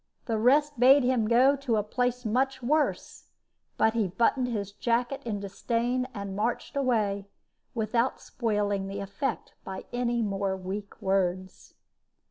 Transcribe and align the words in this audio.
The 0.25 0.39
rest 0.39 0.79
bade 0.79 1.03
him 1.03 1.27
go 1.27 1.55
to 1.57 1.75
a 1.75 1.83
place 1.83 2.25
much 2.25 2.63
worse; 2.63 3.29
but 3.77 3.93
he 3.93 4.07
buttoned 4.07 4.47
his 4.47 4.71
jacket 4.71 5.21
in 5.25 5.39
disdain, 5.39 6.07
and 6.11 6.35
marched 6.35 6.75
away, 6.75 7.27
without 7.75 8.19
spoiling 8.19 8.87
the 8.87 8.99
effect 8.99 9.53
by 9.63 9.85
any 9.93 10.23
more 10.23 10.57
weak 10.57 10.99
words. 11.03 11.75